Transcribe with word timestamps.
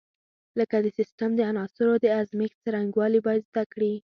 لکه 0.59 0.75
د 0.81 0.87
سیسټم 0.97 1.31
د 1.35 1.41
عناصرو 1.51 1.93
د 2.03 2.05
ازمېښت 2.19 2.57
څرنګوالي 2.65 3.19
باید 3.25 3.47
زده 3.49 3.63
کړي. 3.73 3.93